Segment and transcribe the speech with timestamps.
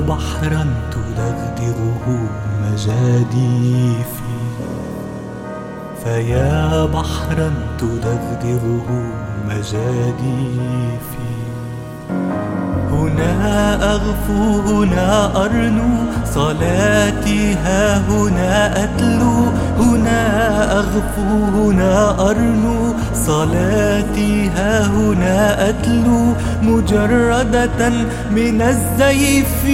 [0.00, 2.28] بحرا تدغدغه
[2.62, 4.36] مجاديفي.
[6.04, 8.88] فيا بحرا تدغدغه
[9.48, 11.30] مجاديفي.
[12.90, 13.34] هنا
[13.94, 15.90] أغفو هنا أرنو
[16.34, 20.20] صلاتي ها هنا أتلو هنا
[20.78, 22.94] أغفو هنا أرنو.
[23.14, 27.88] صلاتي ها هنا أتلو مجردة
[28.30, 29.64] من الزيف.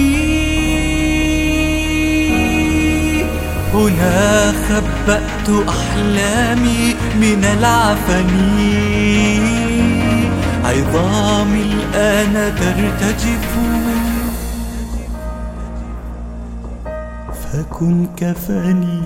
[3.73, 8.29] هنا خبأت أحلامي من العفن.
[10.65, 13.76] عظامي الآن ترتجف.
[17.53, 19.01] فكن كفني.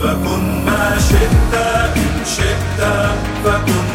[0.00, 1.54] فكن ما شئت
[1.96, 2.80] إن شئت
[3.44, 3.91] فكن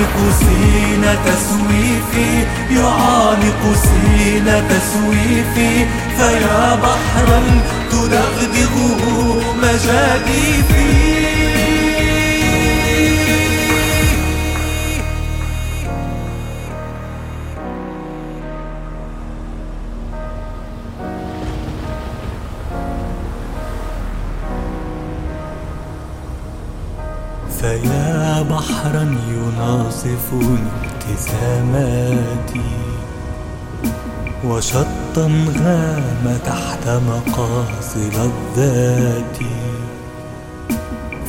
[0.00, 5.86] يعانق سين تسويفي يعانق سين تسويفي
[6.18, 7.42] فيا بحرا
[7.90, 10.49] تدغدغه مجاديفي
[27.60, 32.60] فيا بحرا يناصفني ابتساماتي
[34.44, 35.26] وشطا
[35.64, 39.38] غام تحت مقاصد الذات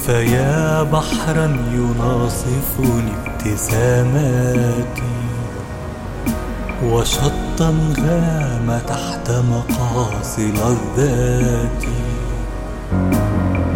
[0.06, 5.02] فيا بحرا يناصفني ابتساماتي
[6.84, 11.84] وشطا غام تحت مقاصد الذات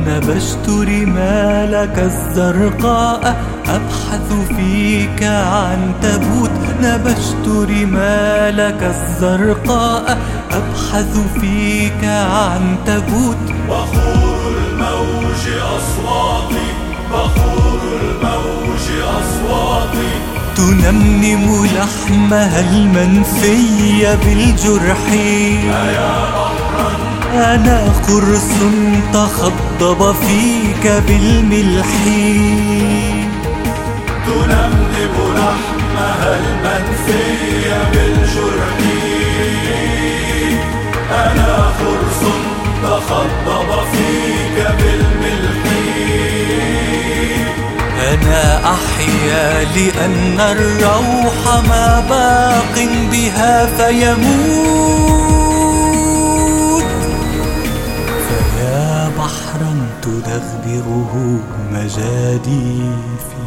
[0.07, 3.35] نبشت رمالك الزرقاء
[3.67, 6.51] أبحث فيك عن تبوت
[6.81, 10.17] نبشت رمالك الزرقاء
[10.51, 13.37] أبحث فيك عن تبوت
[13.69, 15.43] بخور الموج
[15.77, 16.67] أصواتي
[17.11, 20.11] بخور الموج أصواتي.
[20.55, 25.11] تنمنم لحمها المنفي بالجرح.
[25.13, 26.44] يا بحرا
[27.33, 28.51] أنا قرص
[29.13, 31.87] تخضب فيك بالملح.
[34.25, 38.77] تنمنم لحمها المنسي بالجرح.
[41.11, 42.21] أنا فرس
[42.83, 45.63] تخضب فيك بالملح.
[48.13, 48.43] أنا
[48.73, 52.75] أحيا لأن الروح ما باق
[53.11, 55.54] بها فيموت.
[60.01, 61.39] تدغدغه
[61.71, 63.45] مجاديفي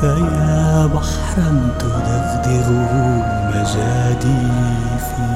[0.00, 2.94] فيا بحرا تدغدغه
[3.54, 5.30] مجاديفي